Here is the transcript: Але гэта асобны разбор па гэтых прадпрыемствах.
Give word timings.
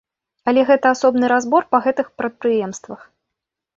Але 0.51 0.61
гэта 0.69 0.93
асобны 0.95 1.29
разбор 1.33 1.69
па 1.75 1.81
гэтых 1.89 2.07
прадпрыемствах. 2.23 2.99